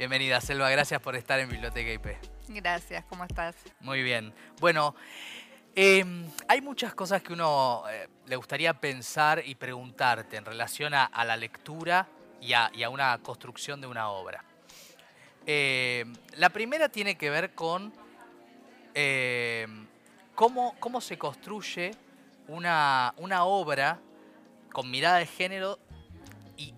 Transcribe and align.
Bienvenida, 0.00 0.40
Selva. 0.40 0.70
Gracias 0.70 0.98
por 1.02 1.14
estar 1.14 1.38
en 1.40 1.50
Biblioteca 1.50 1.92
IP. 1.92 2.16
Gracias, 2.48 3.04
¿cómo 3.04 3.22
estás? 3.22 3.54
Muy 3.80 4.02
bien. 4.02 4.32
Bueno, 4.58 4.94
em, 5.74 6.26
hay 6.48 6.62
muchas 6.62 6.94
cosas 6.94 7.22
que 7.22 7.34
uno 7.34 7.82
eh, 7.90 8.08
le 8.24 8.36
gustaría 8.36 8.72
pensar 8.72 9.42
y 9.44 9.56
preguntarte 9.56 10.38
en 10.38 10.46
relación 10.46 10.94
a, 10.94 11.10
la 11.26 11.36
lectura 11.36 12.08
y 12.40 12.54
a, 12.54 12.70
una 12.88 13.18
construcción 13.18 13.82
de 13.82 13.88
una 13.88 14.08
obra. 14.08 14.42
Em, 15.44 16.14
la 16.32 16.48
primera 16.48 16.88
tiene 16.88 17.18
que 17.18 17.28
ver 17.28 17.54
con 17.54 17.92
em, 18.94 19.86
cómo, 20.34 20.76
cómo, 20.80 21.02
se 21.02 21.18
construye 21.18 21.90
una, 22.48 23.12
una 23.18 23.44
obra 23.44 24.00
con 24.72 24.90
mirada 24.90 25.18
de 25.18 25.26
género 25.26 25.78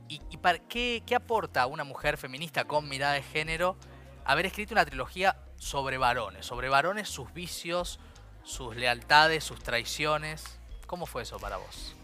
¿Y, 0.09 0.21
para, 0.43 0.59
qué, 0.59 1.03
aporta 1.17 1.67
una 1.67 1.85
mujer 1.85 2.19
feminista 2.19 2.65
con 2.65 2.89
mirada 2.89 3.15
de 3.15 3.23
género 3.23 3.77
haber 4.25 4.47
escrito 4.47 4.75
una 4.75 4.85
trilogía 4.85 5.37
sobre 5.57 5.97
varones? 5.97 6.45
Sobre 6.45 6.69
varones, 6.69 7.09
sus 7.09 7.33
vicios, 7.33 8.01
sus 8.43 8.77
lealtades, 8.77 9.45
sus 9.45 9.63
traiciones. 9.63 10.59
¿Cómo 10.87 11.07
fue 11.07 11.23
eso 11.23 11.39
para 11.39 11.57
vos? 11.57 11.95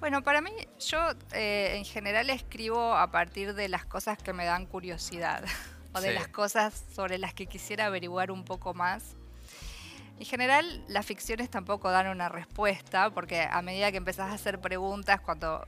Bueno, 0.00 0.22
para 0.22 0.40
mí, 0.40 0.50
yo 0.78 0.98
eh, 1.32 1.76
en 1.76 1.84
general 1.84 2.30
escribo 2.30 2.94
a 2.94 3.10
partir 3.10 3.54
de 3.54 3.68
las 3.68 3.84
cosas 3.84 4.18
que 4.18 4.32
me 4.32 4.44
dan 4.44 4.66
curiosidad 4.66 5.44
o 5.94 6.00
de 6.00 6.12
las 6.12 6.28
cosas 6.28 6.84
sobre 6.94 7.18
las 7.18 7.32
que 7.34 7.46
quisiera 7.46 7.86
averiguar 7.86 8.30
un 8.30 8.44
poco 8.44 8.74
más. 8.74 9.16
En 10.18 10.26
general, 10.26 10.84
las 10.88 11.06
ficciones 11.06 11.48
tampoco 11.48 11.90
dan 11.90 12.08
una 12.08 12.28
respuesta, 12.28 13.10
porque 13.10 13.42
a 13.42 13.62
medida 13.62 13.92
que 13.92 13.98
empezás 13.98 14.32
a 14.32 14.34
hacer 14.34 14.60
preguntas, 14.60 15.20
cuando 15.20 15.64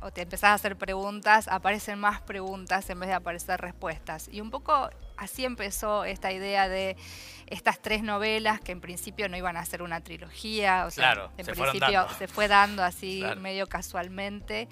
o 0.00 0.10
te 0.10 0.22
empezás 0.22 0.50
a 0.50 0.54
hacer 0.54 0.76
preguntas, 0.76 1.48
aparecen 1.48 1.98
más 1.98 2.20
preguntas 2.22 2.88
en 2.90 3.00
vez 3.00 3.08
de 3.08 3.14
aparecer 3.14 3.60
respuestas. 3.60 4.28
Y 4.28 4.40
un 4.40 4.50
poco 4.50 4.88
así 5.16 5.44
empezó 5.44 6.04
esta 6.04 6.32
idea 6.32 6.68
de 6.68 6.96
estas 7.46 7.80
tres 7.80 8.02
novelas 8.02 8.60
que 8.60 8.72
en 8.72 8.80
principio 8.80 9.28
no 9.28 9.36
iban 9.36 9.56
a 9.56 9.64
ser 9.64 9.82
una 9.82 10.00
trilogía, 10.00 10.86
o 10.86 10.90
sea, 10.90 11.30
en 11.36 11.46
principio 11.46 12.06
se 12.18 12.28
fue 12.28 12.48
dando 12.48 12.82
así 12.82 13.22
medio 13.38 13.66
casualmente, 13.66 14.68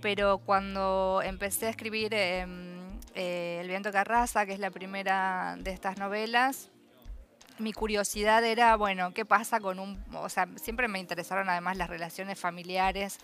pero 0.00 0.38
cuando 0.38 1.20
empecé 1.24 1.66
a 1.66 1.70
escribir 1.70 2.14
em, 2.14 2.80
eh, 3.14 3.58
El 3.60 3.68
viento 3.68 3.90
que 3.90 3.98
arrasa, 3.98 4.46
que 4.46 4.52
es 4.52 4.60
la 4.60 4.70
primera 4.70 5.56
de 5.58 5.72
estas 5.72 5.98
novelas, 5.98 6.70
mi 7.58 7.72
curiosidad 7.72 8.42
era, 8.44 8.76
bueno, 8.76 9.12
¿qué 9.12 9.24
pasa 9.24 9.60
con 9.60 9.78
un... 9.78 10.02
O 10.14 10.28
sea, 10.28 10.48
siempre 10.56 10.88
me 10.88 10.98
interesaron 10.98 11.50
además 11.50 11.76
las 11.76 11.90
relaciones 11.90 12.38
familiares 12.38 13.18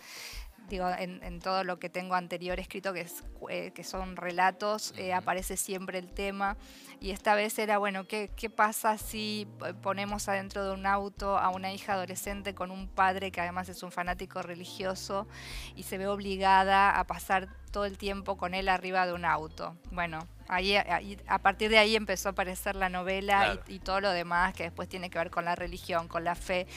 digo, 0.67 0.89
en, 0.97 1.39
todo 1.39 1.63
lo 1.63 1.79
que 1.79 1.89
tengo 1.89 2.15
anterior 2.15 2.59
escrito, 2.59 2.93
que, 2.93 3.01
es, 3.01 3.23
eh, 3.49 3.71
que 3.71 3.83
son 3.83 4.15
relatos, 4.15 4.93
eh, 4.97 5.13
aparece 5.13 5.57
siempre 5.57 5.99
el 5.99 6.11
tema. 6.11 6.57
Y 6.99 7.11
esta 7.11 7.35
vez 7.35 7.57
era, 7.59 7.77
bueno, 7.77 8.07
¿qué, 8.07 8.31
¿qué 8.35 8.49
pasa 8.49 8.97
si 8.97 9.47
ponemos 9.81 10.27
adentro 10.27 10.65
de 10.65 10.73
un 10.73 10.85
auto 10.85 11.37
a 11.37 11.49
una 11.49 11.71
hija 11.73 11.93
adolescente 11.93 12.55
con 12.55 12.71
un 12.71 12.87
padre 12.87 13.31
que 13.31 13.41
además 13.41 13.69
es 13.69 13.83
un 13.83 13.91
fanático 13.91 14.41
religioso 14.41 15.27
y 15.75 15.83
se 15.83 15.97
ve 15.97 16.07
obligada 16.07 16.99
a 16.99 17.05
pasar 17.05 17.49
todo 17.77 17.85
el 17.85 17.99
tiempo 17.99 18.37
con 18.37 18.55
él 18.55 18.69
arriba 18.69 19.05
de 19.05 19.13
un 19.13 19.23
auto? 19.23 19.75
Bueno, 19.91 20.27
Ahí, 20.49 20.77
a 20.77 21.39
partir 21.39 21.69
de 21.69 21.77
ahí 21.77 21.97
empezó 21.97 22.29
a 22.29 22.31
aparecer 22.31 22.77
la 22.77 22.87
novela 22.87 23.59
y, 23.67 23.79
todo 23.79 23.99
lo 23.99 24.11
demás 24.11 24.53
que 24.53 24.63
después 24.63 24.87
tiene 24.87 25.09
que 25.09 25.17
ver 25.17 25.29
con 25.29 25.43
la 25.43 25.55
religión, 25.55 26.07
con 26.07 26.23
la 26.23 26.35
fe. 26.35 26.67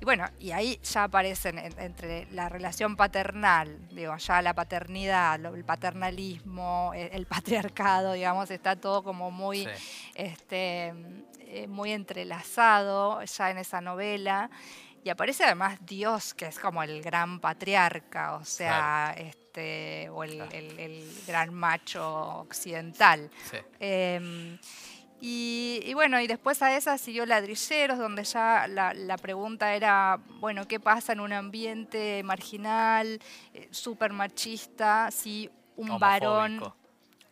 Y 0.00 0.04
bueno, 0.04 0.26
y 0.40 0.50
ahí 0.50 0.80
ya 0.82 1.04
aparecen 1.04 1.58
entre 1.78 2.26
la 2.32 2.48
relación 2.48 2.96
paternal, 2.96 3.78
digo, 3.90 4.16
ya 4.16 4.42
la 4.42 4.52
paternidad, 4.52 5.36
el 5.54 5.64
paternalismo, 5.64 6.90
el, 6.92 7.24
patriarcado, 7.26 8.14
digamos, 8.14 8.50
está 8.50 8.74
todo 8.74 9.04
como 9.04 9.30
muy, 9.30 9.68
este, 10.16 10.92
eh, 11.38 11.68
muy 11.68 11.92
entrelazado 11.92 13.22
ya 13.22 13.50
en 13.50 13.58
esa 13.58 13.80
novela. 13.80 14.50
Y 15.02 15.08
aparece 15.08 15.44
además 15.44 15.78
Dios, 15.80 16.34
que 16.34 16.46
es 16.46 16.58
como 16.58 16.82
el 16.82 17.02
gran 17.02 17.40
patriarca, 17.40 18.34
o 18.34 18.44
sea, 18.44 19.14
este, 19.16 20.08
o 20.10 20.24
el, 20.24 21.10
gran 21.26 21.54
macho 21.54 22.40
occidental. 22.40 23.30
Em, 23.78 24.58
y, 25.22 25.92
bueno, 25.94 26.20
y 26.20 26.26
después 26.26 26.62
a 26.62 26.76
esa 26.76 26.98
siguió 26.98 27.26
Ladrilleros, 27.26 27.98
donde 27.98 28.24
ya 28.24 28.66
la, 28.68 29.16
pregunta 29.18 29.74
era, 29.74 30.18
bueno, 30.38 30.66
¿qué 30.66 30.80
pasa 30.80 31.12
en 31.12 31.20
un 31.20 31.32
ambiente 31.32 32.22
marginal, 32.22 33.20
eh, 33.54 33.68
súper 33.70 34.12
machista, 34.12 35.10
si 35.10 35.50
un 35.76 35.98
varón 35.98 36.60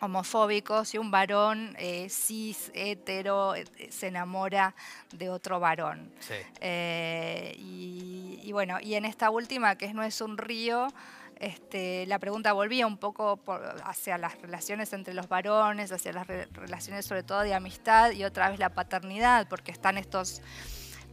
homofóbico, 0.00 0.84
si 0.84 0.98
un 0.98 1.10
varón 1.10 1.74
eh, 1.78 2.08
cis, 2.08 2.70
hetero, 2.74 3.54
eh, 3.54 3.64
se 3.90 4.08
enamora 4.08 4.74
de 5.12 5.28
otro 5.30 5.58
varón. 5.60 6.10
Eh, 6.60 7.54
y, 7.58 8.50
bueno, 8.52 8.78
y 8.80 8.94
en 8.94 9.04
esta 9.04 9.30
última, 9.30 9.76
que 9.76 9.92
no 9.92 10.02
es 10.02 10.20
un 10.20 10.38
río, 10.38 10.88
este, 11.38 12.06
la 12.06 12.18
pregunta 12.18 12.52
volvía 12.52 12.86
un 12.86 12.96
poco 12.96 13.40
hacia 13.84 14.18
las 14.18 14.40
relaciones 14.40 14.92
entre 14.92 15.14
los 15.14 15.28
varones, 15.28 15.92
hacia 15.92 16.12
las 16.12 16.26
relaciones 16.26 17.06
sobre 17.06 17.22
todo 17.22 17.42
de 17.42 17.54
amistad 17.54 18.10
y 18.12 18.24
otra 18.24 18.50
vez 18.50 18.58
la 18.58 18.70
paternidad, 18.70 19.48
porque 19.48 19.70
están 19.70 19.98
estos 19.98 20.42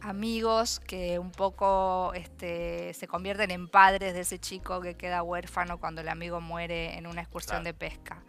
amigos 0.06 0.80
que 0.80 1.18
un 1.18 1.32
poco 1.32 2.12
este, 2.14 2.94
se 2.94 3.08
convierten 3.08 3.50
en 3.50 3.68
padres 3.68 4.14
de 4.14 4.20
ese 4.20 4.38
chico 4.38 4.80
que 4.80 4.94
queda 4.94 5.22
huérfano 5.22 5.78
cuando 5.78 6.00
el 6.00 6.08
amigo 6.08 6.40
muere 6.40 6.96
en 6.96 7.06
una 7.06 7.22
excursión 7.22 7.64
de 7.64 7.74
pesca. 7.74 8.22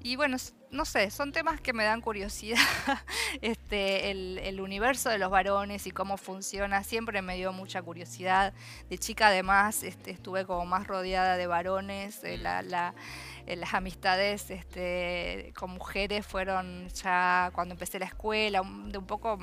Y 0.00 0.14
bueno, 0.14 0.36
no 0.70 0.84
sé, 0.84 1.10
son 1.10 1.32
temas 1.32 1.60
que 1.60 1.72
me 1.72 1.82
dan 1.82 2.00
curiosidad. 2.00 2.58
este, 3.42 4.10
el, 4.10 4.60
universo 4.60 5.08
de 5.08 5.18
los 5.18 5.30
varones 5.30 5.86
y 5.86 5.90
cómo 5.90 6.16
funciona 6.16 6.84
siempre 6.84 7.20
me 7.20 7.36
dio 7.36 7.52
mucha 7.52 7.82
curiosidad. 7.82 8.54
De 8.88 8.98
chica 8.98 9.28
además 9.28 9.82
este, 9.82 10.12
estuve 10.12 10.46
como 10.46 10.66
más 10.66 10.86
rodeada 10.86 11.36
de 11.36 11.46
varones. 11.48 12.22
Eh, 12.22 12.40
eh, 12.40 13.56
las 13.56 13.74
amistades 13.74 14.50
este, 14.50 15.52
con 15.56 15.70
mujeres 15.70 16.24
fueron 16.24 16.88
ya 16.88 17.50
cuando 17.54 17.74
empecé 17.74 17.98
la 17.98 18.06
escuela, 18.06 18.62
de 18.86 18.98
un 18.98 19.06
poco 19.06 19.38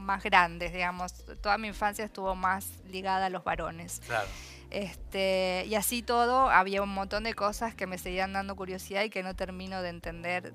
más 0.00 0.22
grandes, 0.22 0.72
digamos. 0.72 1.12
Toda 1.40 1.58
mi 1.58 1.68
infancia 1.68 2.04
estuvo 2.04 2.34
más 2.34 2.82
ligada 2.86 3.26
a 3.26 3.30
los 3.30 3.44
varones. 3.44 4.00
Claro. 4.06 4.28
Este, 4.70 5.64
y 5.66 5.74
así 5.74 6.02
todo, 6.02 6.48
había 6.48 6.80
un 6.82 6.90
montón 6.90 7.24
de 7.24 7.34
cosas 7.34 7.74
que 7.74 7.86
me 7.86 7.98
seguían 7.98 8.32
dando 8.32 8.54
curiosidad 8.54 9.02
y 9.02 9.10
que 9.10 9.22
no 9.22 9.34
termino 9.34 9.82
de 9.82 9.88
entender 9.88 10.52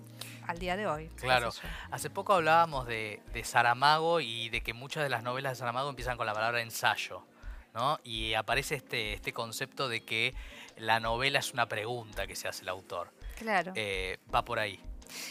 al 0.48 0.58
día 0.58 0.78
de 0.78 0.88
hoy. 0.88 1.10
Claro, 1.18 1.50
hace 1.92 2.10
poco 2.10 2.34
hablábamos 2.34 2.88
de, 2.88 3.22
Saramago 3.44 4.22
y 4.22 4.50
de 4.50 4.62
que 4.62 4.74
muchas 4.74 5.04
de 5.04 5.10
las 5.10 5.22
novelas 5.22 5.54
de 5.54 5.56
Saramago 5.58 5.90
empiezan 5.90 6.16
con 6.16 6.26
la 6.26 6.34
palabra 6.34 6.62
ensayo, 6.62 7.26
¿no? 7.74 8.00
Y 8.04 8.34
aparece 8.36 8.76
este, 8.76 9.14
este 9.14 9.34
concepto 9.34 9.90
de 9.90 10.06
que 10.06 10.34
la 10.78 11.02
novela 11.02 11.40
es 11.40 11.52
una 11.52 11.68
pregunta 11.68 12.26
que 12.26 12.38
se 12.38 12.48
hace 12.48 12.64
el 12.64 12.70
autor. 12.70 13.12
Claro. 13.38 13.74
Eh, 13.76 14.20
va 14.34 14.46
por 14.46 14.60
ahí. 14.60 14.82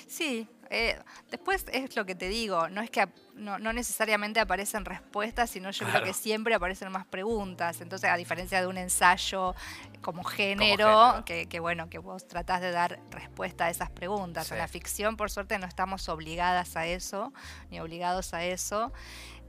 Sí, 0.07 0.49
eh, 0.71 0.99
después 1.31 1.65
es 1.73 1.95
lo 1.97 2.05
que 2.05 2.15
te 2.15 2.29
digo, 2.29 2.69
no 2.69 2.81
es 2.81 2.91
que 2.91 3.07
no, 3.35 3.59
necesariamente 3.73 4.41
aparecen 4.41 4.85
respuestas, 4.85 5.51
sino 5.51 5.71
yo 5.71 5.87
creo 5.87 6.03
que 6.05 6.13
siempre 6.13 6.55
aparecen 6.55 6.91
más 6.93 7.07
preguntas. 7.07 7.81
Entonces, 7.81 8.09
a 8.11 8.17
diferencia 8.17 8.61
de 8.61 8.67
un 8.67 8.79
ensayo 8.79 9.55
como 10.01 10.23
género, 10.23 11.25
Que, 11.25 11.61
bueno, 11.61 11.89
que 11.89 11.99
vos 11.99 12.27
tratás 12.29 12.61
de 12.61 12.71
dar 12.71 13.01
respuesta 13.11 13.67
a 13.67 13.71
esas 13.71 13.91
preguntas. 13.91 14.51
En 14.53 14.59
la 14.59 14.69
ficción, 14.69 15.17
por 15.17 15.31
suerte, 15.31 15.59
no 15.59 15.67
estamos 15.67 16.09
obligadas 16.09 16.77
a 16.77 16.87
eso, 16.87 17.33
ni 17.71 17.81
obligados 17.81 18.35
a 18.35 18.45
eso. 18.45 18.93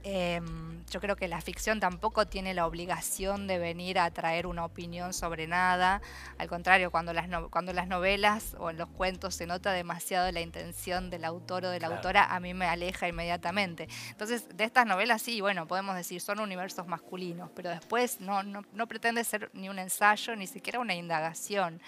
Em, 0.02 0.84
yo 0.86 1.00
creo 1.00 1.16
que 1.16 1.26
la 1.26 1.40
ficción 1.40 1.80
tampoco 1.80 2.26
tiene 2.26 2.54
la 2.54 2.66
obligación 2.66 3.46
de 3.46 3.58
venir 3.58 3.98
a 3.98 4.10
traer 4.10 4.46
una 4.46 4.64
opinión 4.64 5.12
sobre 5.12 5.46
nada. 5.46 6.00
Al 6.38 6.48
contrario, 6.48 6.90
cuando 6.90 7.12
las, 7.12 7.28
cuando 7.50 7.72
las 7.72 7.88
novelas 7.88 8.56
o 8.58 8.70
en 8.70 8.78
los 8.78 8.88
cuentos 8.88 9.34
se 9.34 9.46
nota 9.46 9.72
demasiado 9.72 10.30
la 10.30 10.40
intención 10.40 11.10
del 11.10 11.24
autor 11.24 11.64
o 11.64 11.70
de 11.70 11.80
la 11.80 11.88
autora, 11.88 12.24
a 12.24 12.38
mí 12.38 12.54
me 12.54 12.66
aleja 12.66 13.08
inmediatamente. 13.08 13.88
Entonces, 14.10 14.46
de 14.56 14.64
estas 14.64 14.86
novelas 14.86 15.22
sí, 15.22 15.40
bueno, 15.40 15.66
podemos 15.66 15.96
decir, 15.96 16.20
son 16.20 16.38
universos 16.38 16.86
masculinos, 16.86 17.50
pero 17.54 17.70
después 17.70 18.20
no, 18.20 18.42
no, 18.42 18.86
pretende 18.86 19.24
ser 19.24 19.50
ni 19.54 19.68
un 19.68 19.78
ensayo, 19.78 20.36
ni 20.36 20.46
siquiera 20.46 20.78
una 20.78 20.94
indagación. 20.94 21.80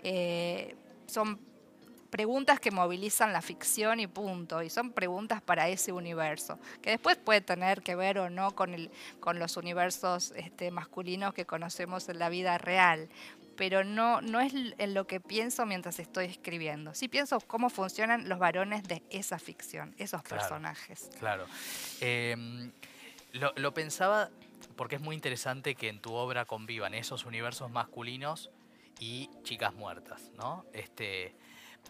Eh, 0.00 0.76
son 1.06 1.51
preguntas 2.12 2.60
que 2.60 2.70
movilizan 2.70 3.32
la 3.32 3.40
ficción 3.40 3.98
y 3.98 4.06
punto. 4.06 4.62
Y 4.62 4.68
son 4.68 4.92
preguntas 4.92 5.40
para 5.40 5.70
ese 5.70 5.92
universo, 5.92 6.58
que 6.82 6.90
después 6.90 7.16
puede 7.16 7.40
tener 7.40 7.82
que 7.82 7.94
ver 7.96 8.18
o 8.18 8.28
no 8.28 8.54
con, 8.54 8.74
el, 8.74 8.90
con 9.18 9.38
los 9.38 9.56
universos 9.56 10.32
este, 10.36 10.70
masculinos 10.70 11.32
que 11.32 11.46
conocemos 11.46 12.10
en 12.10 12.18
la 12.18 12.28
vida 12.28 12.58
real. 12.58 13.08
Pero 13.56 13.82
no, 13.82 14.20
no 14.20 14.40
es 14.40 14.52
en 14.54 14.92
lo 14.94 15.06
que 15.06 15.20
pienso 15.20 15.64
mientras 15.64 15.98
estoy 15.98 16.26
escribiendo. 16.26 16.94
Sí 16.94 17.08
pienso 17.08 17.40
cómo 17.40 17.70
funcionan 17.70 18.28
los 18.28 18.38
varones 18.38 18.82
de 18.82 19.02
esa 19.08 19.38
ficción, 19.38 19.94
esos 19.96 20.22
personajes. 20.22 21.10
Claro. 21.18 21.46
Em, 22.00 22.72
lo, 23.32 23.54
lo 23.56 23.72
pensaba 23.72 24.28
porque 24.76 24.96
es 24.96 25.00
muy 25.00 25.14
interesante 25.14 25.74
que 25.76 25.88
en 25.88 26.00
tu 26.00 26.12
obra 26.12 26.44
convivan 26.44 26.92
esos 26.92 27.24
universos 27.24 27.70
masculinos 27.70 28.50
y 29.00 29.30
chicas 29.44 29.72
muertas, 29.74 30.30
¿no? 30.36 30.66
Este, 30.74 31.34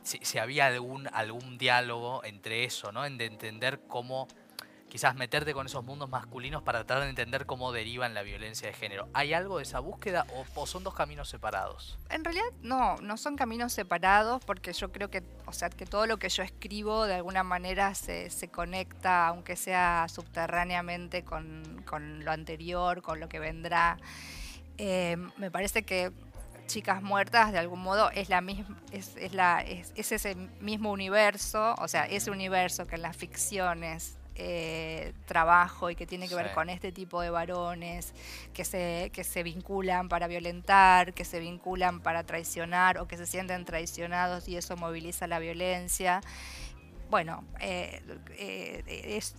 si, 0.03 0.39
había 0.39 0.67
algún, 0.67 1.59
diálogo 1.59 2.25
entre 2.25 2.65
eso, 2.65 2.93
¿no? 2.93 3.05
En 3.05 3.19
de 3.19 3.27
entender 3.27 3.81
cómo 3.87 4.29
quizás 4.93 5.15
meterte 5.15 5.55
con 5.55 5.65
esos 5.65 5.83
mundos 5.83 6.11
masculinos 6.11 6.63
para 6.63 6.85
tratar 6.85 7.05
de 7.05 7.09
entender 7.09 7.47
cómo 7.47 7.73
derivan 7.73 8.13
la 8.13 8.23
violencia 8.23 8.69
de 8.69 8.75
género. 8.75 9.09
¿Hay 9.15 9.33
algo 9.33 9.57
de 9.57 9.63
esa 9.63 9.79
búsqueda 9.79 10.27
o, 10.55 10.67
son 10.67 10.85
dos 10.85 10.93
caminos 10.93 11.31
separados? 11.31 11.99
En 12.11 12.23
realidad 12.23 12.45
no, 12.61 12.97
no 12.97 13.17
son 13.17 13.37
caminos 13.37 13.73
separados 13.73 14.45
porque 14.45 14.75
yo 14.75 14.93
creo 14.93 15.09
que, 15.09 15.23
o 15.47 15.53
sea, 15.55 15.71
que 15.71 15.87
todo 15.87 16.07
lo 16.07 16.19
que 16.19 16.29
yo 16.29 16.43
escribo 16.43 17.07
de 17.07 17.15
alguna 17.15 17.43
manera 17.43 17.95
se, 17.95 18.29
conecta, 18.53 19.29
aunque 19.29 19.57
sea 19.57 20.09
subterráneamente, 20.11 21.25
con, 21.25 21.83
lo 22.23 22.31
anterior, 22.31 23.01
con 23.01 23.19
lo 23.19 23.31
que 23.31 23.39
vendrá. 23.39 23.97
Eh, 24.77 25.17
me 25.39 25.51
parece 25.51 25.85
que 25.85 26.13
Chicas 26.67 27.03
Muertas 27.03 27.53
de 27.53 27.59
algún 27.59 27.81
modo 27.81 28.11
es 28.11 28.29
la 28.29 28.41
misma 28.41 28.79
es, 28.93 29.17
la 29.33 29.61
es, 29.61 29.93
ese 29.97 30.35
mismo 30.61 30.91
universo 30.91 31.75
o 31.79 31.89
sea 31.89 32.05
ese 32.07 32.31
universo 32.31 32.87
que 32.87 32.97
en 32.97 33.03
las 33.03 33.17
ficciones 33.17 34.17
eh, 34.35 35.13
trabajo 35.27 35.91
y 35.91 35.95
que 35.95 36.07
tiene 36.07 36.27
que 36.27 36.35
ver 36.35 36.55
con 36.55 36.71
este 36.71 36.91
tipo 36.91 37.21
de 37.21 37.29
varones 37.29 38.15
que 38.55 38.65
se, 38.65 39.11
que 39.13 39.25
se 39.25 39.43
vinculan 39.43 40.09
para 40.09 40.27
violentar, 40.27 41.13
que 41.13 41.27
se 41.27 41.39
vinculan 41.39 42.01
para 42.01 42.25
traicionar 42.25 42.97
o 42.97 43.07
que 43.07 43.19
se 43.19 43.27
sienten 43.27 43.67
traicionados 43.67 44.49
y 44.49 44.57
eso 44.57 44.75
moviliza 44.77 45.27
la 45.27 45.39
violencia. 45.39 46.23
Bueno, 47.11 47.45
eh, 47.61 48.01
eh, 48.39 48.83
es, 49.19 49.35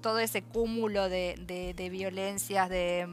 todo 0.00 0.20
ese 0.20 0.42
cúmulo 0.42 1.08
de, 1.08 1.88
violencias, 1.90 2.68
de, 2.68 3.08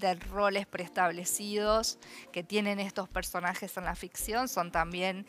de 0.00 0.14
roles 0.14 0.66
preestablecidos 0.66 1.98
que 2.32 2.42
tienen 2.42 2.80
estos 2.80 3.08
personajes 3.08 3.76
en 3.76 3.84
la 3.84 3.94
ficción 3.94 4.48
son 4.48 4.72
también 4.72 5.26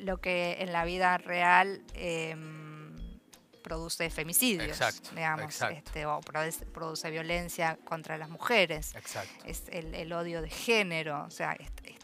lo 0.00 0.20
que 0.20 0.56
en 0.60 0.72
la 0.72 0.84
vida 0.84 1.18
real 1.18 1.82
em, 1.94 2.67
produce 3.68 4.08
femicidios, 4.08 4.78
digamos, 5.14 5.60
este, 5.60 6.06
o 6.06 6.20
produce, 6.20 7.10
violencia 7.10 7.78
contra 7.84 8.16
las 8.16 8.30
mujeres. 8.30 8.94
Es 9.44 9.64
el, 9.68 10.12
odio 10.12 10.40
de 10.40 10.48
género, 10.48 11.24
o 11.26 11.30
sea, 11.30 11.54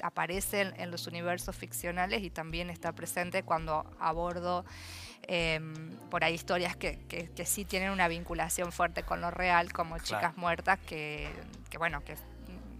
aparece 0.02 0.72
en, 0.76 0.90
los 0.90 1.06
universos 1.06 1.56
ficcionales 1.56 2.22
y 2.22 2.30
también 2.30 2.68
está 2.68 2.92
presente 2.92 3.42
cuando 3.42 3.86
abordo 3.98 4.66
em, 5.22 5.96
por 6.10 6.22
ahí 6.22 6.34
historias 6.34 6.76
que, 6.76 6.98
que, 7.08 7.46
sí 7.46 7.64
tienen 7.64 7.90
una 7.90 8.08
vinculación 8.08 8.72
fuerte 8.72 9.04
con 9.04 9.22
lo 9.22 9.30
real, 9.30 9.72
como 9.72 9.98
Chicas 9.98 10.36
Muertas, 10.36 10.78
que, 10.80 11.30
que 11.70 11.78
bueno, 11.78 12.04
que 12.04 12.16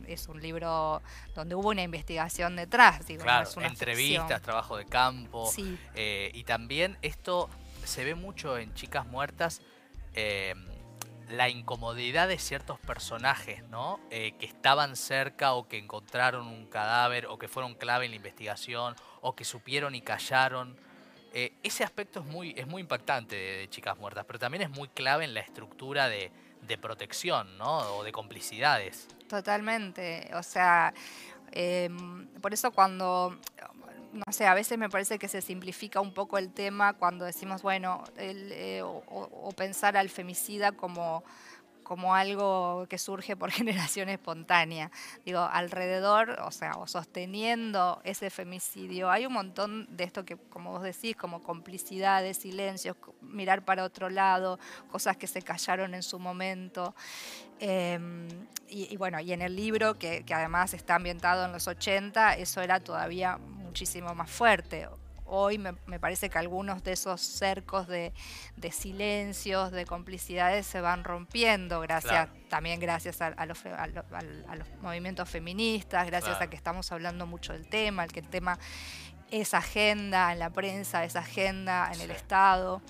es 0.07 0.29
un 0.29 0.41
libro 0.41 1.03
donde 1.35 1.55
hubo 1.55 1.71
una 1.71 1.83
investigación 1.83 2.57
detrás. 2.57 3.07
Digo, 3.07 3.23
claro, 3.23 3.49
entrevistas, 3.63 4.43
trabajo 4.43 4.77
de 4.77 4.85
campo. 4.85 5.51
Eh, 5.95 6.31
y 6.35 6.45
también 6.45 6.99
esto 7.03 7.49
se 7.87 8.05
ve 8.05 8.15
mucho 8.15 8.59
en 8.59 8.75
Chicas 8.75 9.07
Muertas 9.07 9.61
eh, 10.15 10.55
la 11.31 11.49
incomodidad 11.49 12.29
de 12.29 12.39
ciertos 12.39 12.79
personajes, 12.81 13.65
¿no? 13.71 13.99
Eh, 14.11 14.35
que 14.39 14.47
estaban 14.47 14.95
cerca 14.95 15.55
o 15.55 15.67
que 15.67 15.79
encontraron 15.79 16.47
un 16.47 16.67
cadáver 16.67 17.27
o 17.27 17.39
que 17.39 17.49
fueron 17.49 17.75
clave 17.75 18.05
en 18.05 18.11
la 18.11 18.17
investigación 18.17 18.95
o 19.23 19.35
que 19.35 19.45
supieron 19.45 19.95
y 19.95 20.03
callaron. 20.03 20.77
Eh, 21.33 21.55
ese 21.63 21.83
aspecto 21.83 22.21
es 22.21 22.27
muy, 22.27 22.55
es 22.57 22.67
muy 22.67 22.83
impactante 22.83 23.35
de, 23.37 23.69
Chicas 23.71 23.99
Muertas, 23.99 24.25
pero 24.27 24.39
también 24.39 24.63
es 24.63 24.71
muy 24.71 24.89
clave 24.89 25.25
en 25.25 25.33
la 25.33 25.41
estructura 25.41 26.09
de, 26.09 26.31
de 26.61 26.79
protección, 26.79 27.57
¿no? 27.57 27.79
O 27.97 28.05
de 28.05 28.13
complicidades. 28.13 29.09
Totalmente. 29.27 30.31
O 30.35 30.43
sea, 30.43 30.93
por 32.43 32.53
eso 32.53 32.71
cuando 32.71 33.39
no 34.15 34.33
sé, 34.33 34.47
a 34.47 34.55
veces 34.55 34.79
me 34.79 34.89
parece 34.89 35.19
que 35.19 35.27
se 35.27 35.43
simplifica 35.43 36.01
un 36.01 36.15
poco 36.15 36.39
el 36.39 36.53
tema 36.53 36.93
cuando 36.93 37.25
decimos, 37.25 37.63
bueno, 37.63 38.05
eh, 38.17 38.81
o, 38.85 39.53
pensar 39.57 39.97
al 39.97 40.09
femicida 40.09 40.71
como, 40.71 41.25
como 41.83 42.15
algo 42.15 42.87
que 42.89 42.97
surge 42.97 43.37
por 43.37 43.51
generación 43.53 44.09
espontánea. 44.09 44.93
Digo, 45.25 45.41
alrededor, 45.41 46.39
o 46.43 46.53
sea, 46.53 46.75
o 46.77 46.87
sosteniendo 46.87 48.01
ese 48.05 48.31
femicidio, 48.31 49.11
hay 49.11 49.27
un 49.27 49.33
montón 49.33 49.89
de 49.97 50.05
esto 50.05 50.25
que, 50.25 50.37
como 50.37 50.71
vos 50.71 50.83
decís, 50.83 51.17
como 51.17 51.43
complicidades, 51.43 52.37
silencios, 52.37 52.97
mirar 53.21 53.65
para 53.65 53.83
otro 53.83 54.11
lado, 54.11 54.61
cosas 54.93 55.17
que 55.17 55.27
se 55.27 55.43
callaron 55.43 55.93
en 55.93 56.05
su 56.05 56.21
momento. 56.21 56.95
Em, 57.59 58.29
y, 58.69 58.97
bueno, 58.97 59.19
y 59.19 59.33
en 59.33 59.43
el 59.43 59.57
libro, 59.57 59.99
que, 59.99 60.25
que 60.25 60.35
además 60.35 60.73
está 60.73 60.97
ambientado 60.97 61.45
en 61.45 61.53
los 61.53 61.67
80, 61.67 62.35
eso 62.37 62.61
era 62.61 62.79
todavía 62.79 63.39
muchísimo 63.75 64.15
más 64.15 64.31
fuerte. 64.31 64.89
Hoy 65.25 65.59
me, 65.59 65.99
parece 65.99 66.31
que 66.31 66.39
algunos 66.39 66.85
de 66.85 66.93
esos 66.93 67.21
cercos 67.21 67.89
de, 67.89 68.13
silencios, 68.71 69.73
de 69.73 69.85
complicidades 69.85 70.65
se 70.65 70.81
van 70.81 71.03
rompiendo, 71.03 71.81
gracias, 71.81 72.29
también 72.49 72.79
gracias 72.79 73.21
a, 73.21 73.47
los, 73.47 73.59
movimientos 74.81 75.29
feministas, 75.29 76.07
gracias 76.07 76.41
a 76.41 76.47
que 76.49 76.55
estamos 76.55 76.93
hablando 76.93 77.27
mucho 77.27 77.53
del 77.53 77.67
tema, 77.67 78.05
el 78.05 78.13
que 78.13 78.21
el 78.21 78.29
tema 78.29 78.61
es 79.29 79.55
agenda 79.55 80.33
en 80.33 80.39
la 80.39 80.51
prensa, 80.51 81.03
es 81.03 81.17
agenda 81.17 81.91
en 81.93 82.01
el 82.01 82.13
Estado. 82.13 82.81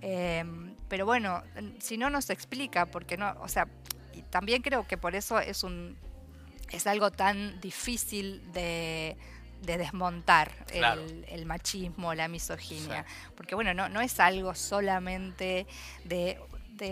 Em, 0.00 0.76
pero 0.88 1.04
bueno, 1.04 1.42
si 1.80 1.98
no 1.98 2.10
nos 2.10 2.30
explica, 2.30 2.86
porque 2.86 3.16
no, 3.16 3.34
o 3.40 3.48
sea, 3.48 3.66
también 4.30 4.62
creo 4.62 4.86
que 4.86 4.98
por 4.98 5.16
eso 5.16 5.40
es 5.40 5.64
un 5.64 5.96
es 6.70 6.86
algo 6.86 7.10
tan 7.10 7.60
difícil 7.60 8.52
de 8.52 9.16
de 9.62 9.78
desmontar 9.78 10.52
el, 10.72 11.46
machismo, 11.46 12.14
la 12.14 12.28
misoginia. 12.28 13.04
Porque 13.36 13.54
bueno, 13.54 13.74
no, 13.74 13.88
no 13.88 14.00
es 14.00 14.20
algo 14.20 14.54
solamente 14.54 15.66
de, 16.04 16.38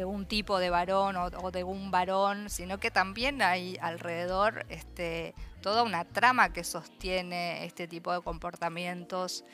un 0.04 0.26
tipo 0.26 0.58
de 0.58 0.70
varón 0.70 1.16
o, 1.16 1.50
de 1.50 1.62
un 1.62 1.90
varón, 1.90 2.50
sino 2.50 2.78
que 2.78 2.90
también 2.90 3.40
hay 3.40 3.78
alrededor 3.80 4.66
este, 4.68 5.34
toda 5.62 5.84
una 5.84 6.04
trama 6.04 6.52
que 6.52 6.64
sostiene 6.64 7.64
este 7.64 7.86
tipo 7.86 8.12
de 8.12 8.20
comportamientos 8.20 9.44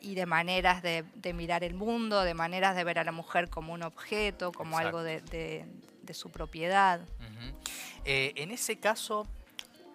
y 0.00 0.14
de 0.14 0.26
maneras 0.26 0.82
de, 0.82 1.04
mirar 1.34 1.64
el 1.64 1.74
mundo, 1.74 2.22
de 2.22 2.34
maneras 2.34 2.74
de 2.74 2.84
ver 2.84 2.98
a 2.98 3.04
la 3.04 3.12
mujer 3.12 3.50
como 3.50 3.72
un 3.72 3.82
objeto, 3.82 4.52
como 4.52 4.78
algo 4.78 5.02
de, 5.02 5.66
su 6.12 6.30
propiedad. 6.30 7.00
Eh, 8.06 8.32
en 8.36 8.50
ese 8.50 8.78
caso, 8.78 9.26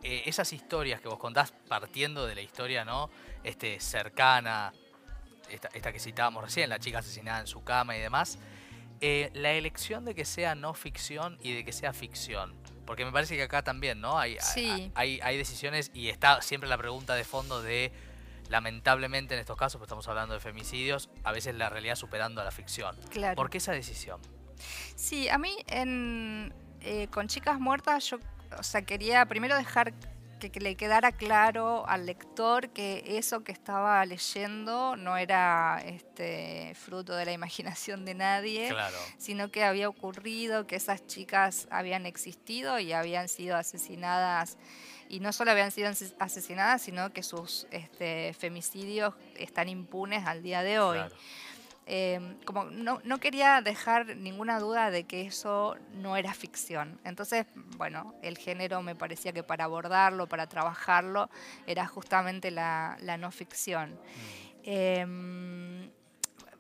eh, 0.04 0.24
esas 0.26 0.52
historias 0.52 1.00
que 1.00 1.08
vos 1.08 1.18
contás 1.18 1.54
partiendo 1.68 2.26
de 2.26 2.36
la 2.36 2.42
historia, 2.42 2.84
¿no? 2.84 3.10
Este, 3.44 3.80
cercana, 3.80 4.74
esta, 5.50 5.94
que 5.94 6.00
citábamos 6.00 6.44
recién, 6.44 6.70
la 6.70 6.80
chica 6.80 7.00
asesinada 7.00 7.40
en 7.40 7.48
su 7.48 7.64
cama 7.64 7.96
y 7.96 8.02
demás, 8.02 8.38
eh, 9.00 9.30
la 9.34 9.52
elección 9.52 10.04
de 10.06 10.14
que 10.14 10.26
sea 10.26 10.56
no 10.56 10.74
ficción 10.74 11.38
y 11.42 11.54
de 11.54 11.64
que 11.64 11.72
sea 11.72 11.94
ficción. 11.94 12.54
Porque 12.86 13.06
me 13.06 13.12
parece 13.12 13.38
que 13.38 13.44
acá 13.44 13.64
también, 13.64 14.02
¿no? 14.02 14.20
Hay, 14.20 14.38
hay, 14.96 15.20
hay, 15.22 15.38
decisiones 15.38 15.90
y 15.94 16.10
está 16.10 16.42
siempre 16.42 16.70
la 16.70 16.78
pregunta 16.78 17.16
de 17.16 17.24
fondo 17.24 17.62
de, 17.62 17.94
lamentablemente 18.50 19.36
en 19.36 19.40
estos 19.40 19.58
casos, 19.58 19.80
pues 19.80 19.88
estamos 19.88 20.08
hablando 20.10 20.34
de 20.34 20.42
femicidios, 20.42 21.10
a 21.24 21.32
veces 21.32 21.56
la 21.56 21.70
realidad 21.70 21.96
superando 21.96 22.42
a 22.42 22.44
la 22.44 22.52
ficción. 22.52 22.98
Claro. 23.10 23.36
¿Por 23.36 23.50
qué 23.50 23.60
esa 23.60 23.72
decisión? 23.72 24.20
Sí, 24.96 25.30
a 25.30 25.38
mí 25.38 25.56
en, 25.68 26.54
eh, 26.82 27.08
con 27.08 27.28
Chicas 27.28 27.60
Muertas 27.60 28.10
yo 28.10 28.20
o 28.60 28.64
sea, 28.64 28.84
quería 28.84 29.26
primero 29.26 29.56
dejar 29.56 29.94
que, 30.50 30.60
le 30.60 30.76
quedara 30.76 31.12
claro 31.12 31.88
al 31.88 32.06
lector 32.06 32.70
que 32.70 33.04
eso 33.18 33.44
que 33.44 33.52
estaba 33.52 34.06
leyendo 34.06 34.96
no 34.96 35.18
era 35.18 35.82
este, 35.86 36.74
fruto 36.76 37.16
de 37.16 37.26
la 37.26 37.32
imaginación 37.32 38.06
de 38.06 38.14
nadie, 38.14 38.74
sino 39.18 39.52
que 39.52 39.64
había 39.64 39.88
ocurrido, 39.88 40.68
que 40.68 40.76
esas 40.76 41.06
chicas 41.08 41.68
habían 41.72 42.06
existido 42.06 42.80
y 42.80 42.94
habían 42.94 43.30
sido 43.30 43.56
asesinadas. 43.56 44.58
Y 45.10 45.20
no 45.20 45.32
solo 45.32 45.52
habían 45.52 45.72
sido 45.72 45.92
asesinadas, 46.20 46.82
sino 46.82 47.14
que 47.14 47.24
sus 47.24 47.68
este, 47.72 48.34
femicidios 48.34 49.14
están 49.38 49.70
impunes 49.70 50.26
al 50.26 50.42
día 50.42 50.64
de 50.64 50.80
hoy. 50.80 51.00
Em, 51.86 52.38
como 52.46 52.66
no, 52.66 53.02
no, 53.04 53.20
quería 53.20 53.62
dejar 53.62 54.16
ninguna 54.16 54.60
duda 54.60 54.90
de 54.90 55.04
que 55.04 55.24
eso 55.24 55.76
no 55.96 56.16
era 56.16 56.34
ficción. 56.34 57.00
Entonces, 57.04 57.46
bueno, 57.78 58.16
el 58.22 58.38
género 58.38 58.82
me 58.82 58.96
parecía 58.96 59.34
que 59.34 59.44
para 59.44 59.66
abordarlo, 59.66 60.28
para 60.28 60.48
trabajarlo, 60.48 61.30
era 61.68 61.86
justamente 61.86 62.52
la, 62.52 62.98
la 63.02 63.18
no 63.18 63.32
ficción. 63.32 63.92
Mm. 63.92 64.64
Em, 64.64 65.92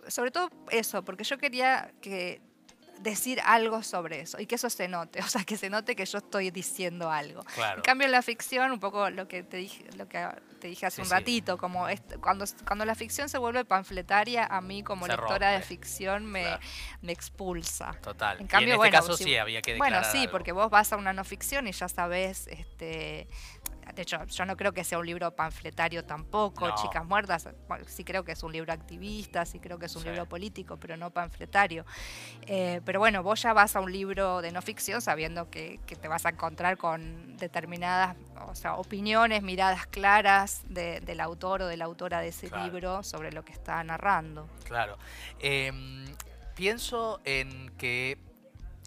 sobre 0.07 0.31
todo 0.31 0.49
eso, 0.69 1.03
porque 1.03 1.23
yo 1.23 1.37
quería 1.37 1.93
que 2.01 2.41
decir 2.99 3.41
algo 3.43 3.83
sobre 3.83 4.21
eso 4.21 4.39
y 4.39 4.45
que 4.45 4.55
eso 4.55 4.69
se 4.69 4.87
note, 4.87 5.19
o 5.23 5.27
sea, 5.27 5.43
que 5.43 5.57
se 5.57 5.69
note 5.69 5.95
que 5.95 6.05
yo 6.05 6.17
estoy 6.17 6.51
diciendo 6.51 7.11
algo. 7.11 7.43
En 7.75 7.81
cambio, 7.81 8.05
en 8.05 8.11
la 8.11 8.21
ficción, 8.21 8.71
un 8.71 8.79
poco 8.79 9.09
lo 9.09 9.27
que 9.27 9.43
te 9.43 9.57
dije, 9.57 9.85
lo 9.97 10.07
que 10.07 10.27
te 10.59 10.67
dije 10.67 10.85
hace 10.85 11.01
un 11.01 11.09
ratito, 11.09 11.57
como 11.57 11.87
cuando, 12.21 12.45
cuando 12.65 12.85
la 12.85 12.95
ficción 12.95 13.29
se 13.29 13.37
vuelve 13.37 13.65
panfletaria, 13.65 14.45
a 14.45 14.61
mí 14.61 14.83
como 14.83 15.07
lectora 15.07 15.51
de 15.51 15.61
ficción 15.61 16.25
me, 16.25 16.45
me 17.01 17.11
expulsa. 17.11 17.93
Total. 18.01 18.39
En 18.39 18.47
cambio, 18.47 18.75
este 18.75 18.91
caso 18.91 19.17
sí 19.17 19.35
había 19.35 19.61
que 19.61 19.77
Bueno, 19.77 20.03
sí, 20.03 20.27
porque 20.31 20.51
vos 20.51 20.69
vas 20.69 20.93
a 20.93 20.97
una 20.97 21.13
no 21.13 21.23
ficción 21.23 21.67
y 21.67 21.71
ya 21.71 21.89
sabes 21.89 22.47
este, 22.47 23.27
de 23.93 24.01
hecho, 24.01 24.23
yo 24.25 24.45
no 24.45 24.57
creo 24.57 24.73
que 24.73 24.83
sea 24.83 24.97
un 24.97 25.05
libro 25.05 25.35
panfletario 25.35 26.03
tampoco, 26.03 26.73
Chicas 26.75 27.05
Muertas, 27.05 27.49
sí 27.87 28.03
creo 28.03 28.23
que 28.23 28.31
es 28.31 28.43
un 28.43 28.51
libro 28.51 28.73
activista, 28.73 29.45
sí 29.45 29.59
creo 29.59 29.77
que 29.77 29.85
es 29.85 29.95
un 29.95 30.03
libro 30.03 30.27
político, 30.27 30.77
pero 30.77 30.97
no 30.97 31.11
panfletario. 31.11 31.85
Eh, 32.47 32.81
pero 32.85 32.99
bueno, 32.99 33.23
vos 33.23 33.41
ya 33.41 33.53
vas 33.53 33.75
a 33.75 33.81
un 33.81 33.91
libro 33.91 34.41
de 34.41 34.51
no 34.51 34.61
ficción 34.61 35.01
sabiendo 35.01 35.49
que, 35.49 35.79
te 36.01 36.07
vas 36.07 36.25
a 36.25 36.29
encontrar 36.29 36.77
con 36.77 37.37
determinadas 37.37 38.17
o 38.47 38.55
sea, 38.55 38.75
opiniones, 38.75 39.43
miradas 39.43 39.85
claras 39.87 40.63
del 40.67 41.19
autor 41.19 41.61
o 41.61 41.67
de 41.67 41.77
la 41.77 41.85
autora 41.85 42.19
de 42.19 42.29
ese 42.29 42.49
libro 42.63 43.03
sobre 43.03 43.31
lo 43.31 43.45
que 43.45 43.53
está 43.53 43.83
narrando. 43.83 44.49
Claro. 44.65 44.97
Em, 45.39 46.05
pienso 46.55 47.21
en 47.23 47.69
que 47.77 48.17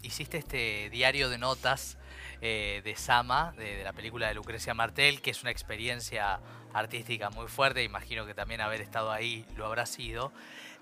hiciste 0.03 0.37
este 0.37 0.89
diario 0.89 1.29
de 1.29 1.37
notas 1.37 1.96
eh, 2.41 2.81
de 2.83 2.95
Sama, 2.95 3.53
de, 3.57 3.83
la 3.83 3.93
película 3.93 4.27
de 4.27 4.33
Lucrecia 4.33 4.73
Martel, 4.73 5.21
que 5.21 5.31
es 5.31 5.41
una 5.41 5.51
experiencia 5.51 6.39
artística 6.73 7.29
muy 7.29 7.47
fuerte, 7.47 7.83
imagino 7.83 8.25
que 8.25 8.33
también 8.33 8.61
haber 8.61 8.81
estado 8.81 9.11
ahí 9.11 9.45
lo 9.55 9.65
habrá 9.65 9.85
sido. 9.85 10.31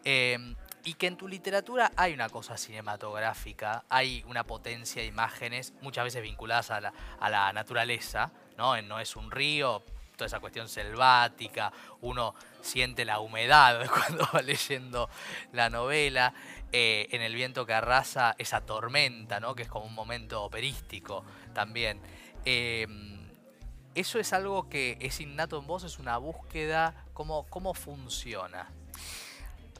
Em, 0.03 0.55
y 0.83 0.93
que 0.93 1.07
en 1.07 1.17
tu 1.17 1.27
literatura 1.27 1.91
hay 1.95 2.13
una 2.13 2.29
cosa 2.29 2.57
cinematográfica, 2.57 3.83
hay 3.89 4.23
una 4.27 4.43
potencia 4.43 5.01
de 5.01 5.07
imágenes, 5.07 5.73
muchas 5.81 6.03
veces 6.03 6.21
vinculadas 6.21 6.69
a 6.69 6.79
la, 6.79 6.93
a 7.19 7.29
la 7.29 7.51
naturaleza, 7.53 8.31
¿no? 8.57 8.79
No 8.83 8.99
es 8.99 9.15
un 9.15 9.31
río, 9.31 9.83
esa 10.23 10.39
cuestión 10.39 10.69
selvática, 10.69 11.73
uno 12.01 12.33
siente 12.61 13.03
la 13.03 13.19
humedad 13.19 13.85
cuando 13.89 14.27
va 14.33 14.41
leyendo 14.41 15.09
la 15.51 15.69
novela, 15.69 16.33
eh, 16.71 17.07
en 17.11 17.21
el 17.21 17.35
viento 17.35 17.65
que 17.65 17.73
arrasa 17.73 18.35
esa 18.37 18.61
tormenta, 18.61 19.39
¿no? 19.39 19.55
que 19.55 19.63
es 19.63 19.69
como 19.69 19.85
un 19.85 19.93
momento 19.93 20.43
operístico 20.43 21.25
también. 21.53 21.99
Em, 22.45 23.25
¿Eso 23.95 24.19
es 24.19 24.33
algo 24.33 24.67
que 24.67 24.97
es 24.99 25.21
innato 25.21 25.57
en 25.57 25.67
vos? 25.67 25.83
¿Es 25.83 25.99
una 25.99 26.17
búsqueda? 26.17 27.05
¿Cómo, 27.13 27.45
cómo 27.49 27.73
funciona? 27.73 28.69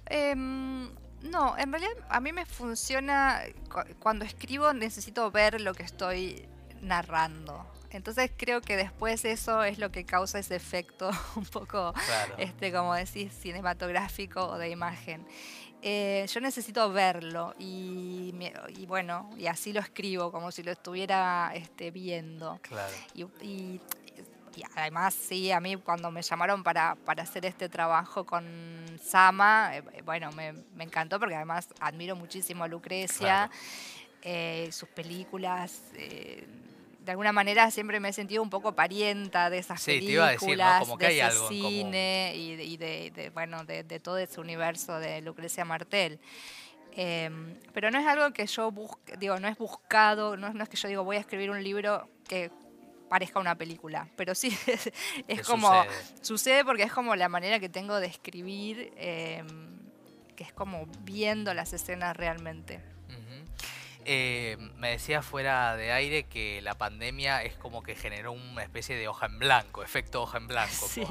Em, 0.05 0.89
no, 1.21 1.57
en 1.57 1.71
realidad 1.71 1.95
a 2.09 2.19
mí 2.19 2.31
me 2.31 2.45
funciona, 2.45 3.41
cuando 3.99 4.25
escribo 4.25 4.71
necesito 4.73 5.29
ver 5.31 5.59
lo 5.59 5.73
que 5.73 5.83
estoy 5.83 6.47
narrando. 6.81 7.65
Entonces 7.91 8.31
creo 8.35 8.61
que 8.61 8.75
después 8.77 9.25
eso 9.25 9.63
es 9.63 9.77
lo 9.79 9.91
que 9.91 10.05
causa 10.05 10.39
ese 10.39 10.55
efecto 10.55 11.09
un 11.35 11.45
poco, 11.45 11.93
este, 12.37 12.71
como 12.71 12.93
decís, 12.93 13.33
cinematográfico 13.33 14.45
o 14.45 14.57
de 14.57 14.69
imagen. 14.69 15.25
Eh, 15.87 16.25
yo 16.33 16.41
necesito 16.41 16.91
verlo 16.91 17.53
y, 17.59 18.33
bueno, 18.87 19.29
y 19.37 19.45
así 19.45 19.71
lo 19.71 19.79
escribo, 19.79 20.31
como 20.31 20.51
si 20.51 20.63
lo 20.63 20.71
estuviera 20.71 21.51
este, 21.53 21.91
viendo. 21.91 22.59
Claro. 22.63 22.91
Y, 23.13 23.79
además, 24.75 25.13
sí, 25.13 25.51
a 25.51 25.59
mí 25.59 25.75
cuando 25.75 26.09
me 26.09 26.23
llamaron 26.23 26.63
para, 26.63 26.95
para 26.95 27.21
hacer 27.21 27.45
este 27.45 27.69
trabajo 27.69 28.25
con 28.25 28.45
Sama, 28.99 29.75
eh, 29.75 29.83
bueno, 30.03 30.31
me, 30.31 30.55
encantó 30.79 31.19
porque 31.19 31.35
además 31.35 31.67
admiro 31.79 32.15
muchísimo 32.15 32.63
a 32.63 32.67
Lucrecia, 32.67 33.51
eh, 34.23 34.69
sus 34.71 34.89
películas 34.89 35.83
de 37.05 37.11
alguna 37.11 37.31
manera 37.31 37.69
siempre 37.69 37.99
me 37.99 38.09
he 38.09 38.13
sentido 38.13 38.41
un 38.41 38.49
poco 38.49 38.73
parienta 38.73 39.51
de 39.51 39.59
esas 39.59 39.83
películas, 39.83 40.87
de 40.97 41.19
ese 41.19 41.47
cine 41.47 42.33
y, 42.35 42.77
de, 42.77 43.31
bueno, 43.33 43.63
de, 43.63 43.83
todo 43.99 44.17
ese 44.17 44.41
universo 44.41 44.99
de 44.99 45.21
Lucrecia 45.21 45.63
Martel. 45.65 46.19
Em, 46.97 47.59
pero 47.73 47.91
no 47.91 47.99
es 47.99 48.07
algo 48.07 48.31
que 48.31 48.47
yo 48.47 48.71
busque, 48.71 49.17
digo, 49.17 49.39
no 49.39 49.47
es 49.47 49.57
buscado, 49.57 50.35
no, 50.37 50.47
es 50.63 50.69
que 50.69 50.77
yo 50.77 50.87
digo 50.87 51.03
voy 51.03 51.17
a 51.17 51.19
escribir 51.19 51.51
un 51.51 51.61
libro 51.61 52.09
que 52.27 52.49
parezca 53.09 53.39
una 53.39 53.55
película, 53.55 54.07
pero 54.15 54.33
sí 54.33 54.57
es, 55.27 55.45
como 55.45 55.69
sucede? 56.21 56.63
porque 56.63 56.83
es 56.83 56.93
como 56.93 57.15
la 57.15 57.29
manera 57.29 57.59
que 57.59 57.69
tengo 57.69 57.99
de 57.99 58.07
escribir, 58.07 58.93
em, 58.95 59.77
que 60.35 60.45
es 60.45 60.53
como 60.53 60.87
viendo 61.01 61.53
las 61.53 61.73
escenas 61.73 62.15
realmente. 62.15 62.94
Eh, 64.07 64.57
me 64.77 64.91
decía 64.91 65.23
fuera 65.23 65.75
de 65.75 65.91
aire 65.91 66.23
que 66.25 66.61
la 66.61 66.75
pandemia 66.75 67.41
es 67.41 67.55
como 67.55 67.81
que 67.81 67.95
generó 67.95 68.33
una 68.33 68.61
especie 68.61 68.95
de 68.95 69.07
hoja 69.07 69.25
en 69.25 69.39
blanco, 69.39 69.83
efecto 69.83 70.21
hoja 70.21 70.37
en 70.37 70.47
blanco. 70.47 70.87
Sí, 70.87 71.03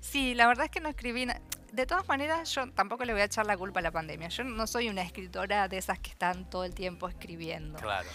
sí 0.00 0.34
la 0.34 0.48
verdad 0.48 0.64
es 0.64 0.70
que 0.70 0.80
no 0.80 0.88
escribí. 0.88 1.26
De 1.72 1.86
todas 1.86 2.08
maneras, 2.08 2.52
yo 2.52 2.68
tampoco 2.72 3.04
le 3.04 3.12
voy 3.12 3.22
a 3.22 3.26
echar 3.26 3.46
la 3.46 3.56
culpa 3.56 3.78
a 3.78 3.82
la 3.82 3.92
pandemia. 3.92 4.28
Yo 4.28 4.42
no 4.42 4.66
soy 4.66 4.88
una 4.88 5.02
escritora 5.02 5.68
de 5.68 5.78
esas 5.78 6.00
que 6.00 6.10
están 6.10 6.50
todo 6.50 6.64
el 6.64 6.74
tiempo 6.74 7.08
escribiendo. 7.08 7.78
Claro. 7.78 8.08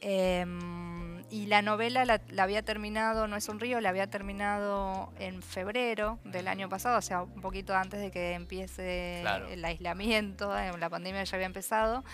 Em, 0.00 1.24
y 1.30 1.46
la 1.46 1.62
novela 1.62 2.04
la, 2.04 2.20
había 2.38 2.62
terminado, 2.62 3.26
No 3.26 3.36
es 3.36 3.48
un 3.48 3.58
río, 3.58 3.80
la 3.80 3.88
había 3.88 4.08
terminado 4.08 5.12
en 5.18 5.42
febrero 5.42 6.18
del 6.24 6.48
año 6.48 6.68
pasado, 6.68 6.98
o 6.98 7.02
sea, 7.02 7.22
un 7.22 7.40
poquito 7.40 7.74
antes 7.74 8.00
de 8.00 8.10
que 8.10 8.34
empiece 8.34 9.22
el 9.50 9.64
aislamiento, 9.64 10.56
eh, 10.56 10.70
la 10.78 10.88
pandemia 10.88 11.24
ya 11.24 11.36
había 11.36 11.46
empezado. 11.46 12.04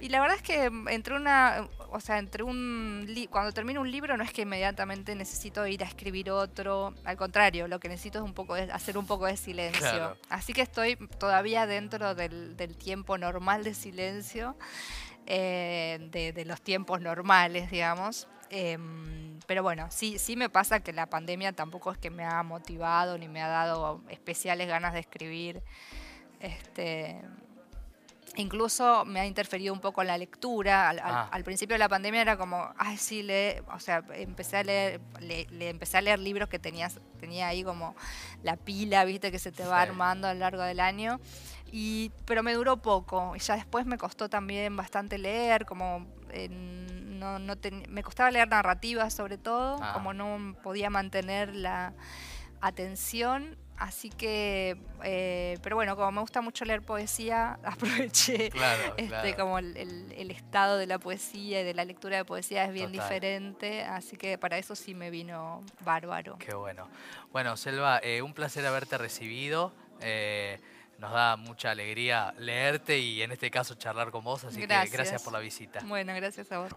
Y 0.00 0.08
la 0.10 0.20
verdad 0.20 0.36
es 0.36 0.42
que 0.42 0.70
entre 0.90 1.16
una, 1.16 1.68
o 1.90 2.00
sea, 2.00 2.18
entre 2.18 2.44
un 2.44 3.08
cuando 3.30 3.52
termino 3.52 3.80
un 3.80 3.90
libro 3.90 4.16
no 4.16 4.22
es 4.22 4.32
que 4.32 4.42
inmediatamente 4.42 5.14
necesito 5.14 5.66
ir 5.66 5.82
a 5.82 5.86
escribir 5.86 6.30
otro, 6.30 6.94
al 7.04 7.16
contrario, 7.16 7.66
lo 7.66 7.80
que 7.80 7.88
necesito 7.88 8.18
es 8.18 8.24
un 8.24 8.34
poco 8.34 8.54
de, 8.54 8.70
hacer 8.70 8.96
un 8.96 9.06
poco 9.06 9.26
de 9.26 9.36
silencio. 9.36 10.16
Así 10.28 10.52
que 10.52 10.62
estoy 10.62 10.96
todavía 11.18 11.66
dentro 11.66 12.14
del, 12.14 12.56
tiempo 12.78 13.18
normal 13.18 13.64
de 13.64 13.74
silencio, 13.74 14.56
eh, 15.26 15.98
de, 16.12 16.44
los 16.44 16.60
tiempos 16.60 17.00
normales, 17.00 17.70
digamos. 17.70 18.28
Em, 18.50 19.40
pero 19.46 19.62
bueno, 19.62 19.88
sí, 19.90 20.18
sí 20.18 20.36
me 20.36 20.48
pasa 20.48 20.80
que 20.80 20.92
la 20.92 21.06
pandemia 21.06 21.52
tampoco 21.52 21.90
es 21.90 21.98
que 21.98 22.10
me 22.10 22.24
ha 22.24 22.42
motivado 22.42 23.18
ni 23.18 23.28
me 23.28 23.42
ha 23.42 23.48
dado 23.48 24.02
especiales 24.08 24.68
ganas 24.68 24.94
de 24.94 25.00
escribir. 25.00 25.62
Este, 26.40 27.20
Incluso 28.38 29.04
me 29.04 29.18
ha 29.18 29.26
interferido 29.26 29.74
un 29.74 29.80
poco 29.80 30.00
en 30.00 30.06
la 30.06 30.16
lectura. 30.16 30.90
Ah. 31.02 31.28
Al, 31.32 31.42
principio 31.42 31.74
de 31.74 31.80
la 31.80 31.88
pandemia 31.88 32.20
era 32.20 32.36
como, 32.36 32.72
ay, 32.78 32.96
sí, 32.96 33.24
le, 33.24 33.64
o 33.74 33.80
sea, 33.80 34.04
empecé 34.12 34.58
a 34.58 34.62
leer, 34.62 35.00
le, 35.20 35.68
empecé 35.68 35.96
a 35.98 36.00
leer 36.00 36.20
libros 36.20 36.48
que 36.48 36.60
tenías, 36.60 37.00
tenía 37.18 37.48
ahí 37.48 37.64
como 37.64 37.96
la 38.44 38.56
pila, 38.56 39.04
viste, 39.04 39.32
que 39.32 39.40
se 39.40 39.50
te 39.50 39.64
va 39.64 39.82
armando 39.82 40.28
a 40.28 40.34
lo 40.34 40.40
largo 40.40 40.62
del 40.62 40.78
año. 40.78 41.18
Y, 41.72 42.12
pero 42.26 42.44
me 42.44 42.54
duró 42.54 42.76
poco. 42.76 43.34
Y 43.34 43.40
ya 43.40 43.56
después 43.56 43.86
me 43.86 43.98
costó 43.98 44.28
también 44.28 44.76
bastante 44.76 45.18
leer, 45.18 45.66
como 45.66 46.06
no, 47.18 47.40
no 47.40 47.54
me 47.88 48.02
costaba 48.04 48.30
leer 48.30 48.48
narrativas 48.48 49.14
sobre 49.14 49.36
todo, 49.36 49.78
ah. 49.82 49.94
como 49.94 50.14
no 50.14 50.54
podía 50.62 50.90
mantener 50.90 51.56
la 51.56 51.92
atención 52.60 53.56
Así 53.78 54.10
que, 54.10 54.76
eh, 55.04 55.56
pero 55.62 55.76
bueno, 55.76 55.94
como 55.94 56.10
me 56.10 56.20
gusta 56.20 56.40
mucho 56.40 56.64
leer 56.64 56.82
poesía, 56.82 57.58
aproveché 57.64 58.50
este, 58.96 59.34
como 59.36 59.58
el, 59.58 60.30
estado 60.30 60.78
de 60.78 60.86
la 60.86 60.98
poesía 60.98 61.60
y 61.60 61.64
de 61.64 61.74
la 61.74 61.84
lectura 61.84 62.16
de 62.16 62.24
poesía 62.24 62.64
es 62.64 62.72
bien 62.72 62.90
diferente, 62.90 63.84
así 63.84 64.16
que 64.16 64.36
para 64.36 64.58
eso 64.58 64.74
sí 64.74 64.94
me 64.94 65.10
vino 65.10 65.62
bárbaro. 65.84 66.38
Qué 66.38 66.54
bueno. 66.54 66.88
Bueno, 67.32 67.56
Selva, 67.56 68.00
eh, 68.02 68.20
un 68.20 68.34
placer 68.34 68.66
haberte 68.66 68.98
recibido. 68.98 69.72
Eh, 70.00 70.60
nos 70.98 71.12
da 71.12 71.36
mucha 71.36 71.70
alegría 71.70 72.34
leerte 72.38 72.98
y 72.98 73.22
en 73.22 73.30
este 73.30 73.50
caso 73.50 73.76
charlar 73.76 74.10
con 74.10 74.24
vos, 74.24 74.42
así 74.44 74.60
que 74.60 74.66
gracias 74.66 75.22
por 75.22 75.32
la 75.32 75.38
visita. 75.38 75.80
Bueno, 75.84 76.12
gracias 76.14 76.50
a 76.50 76.58
vos. 76.58 76.72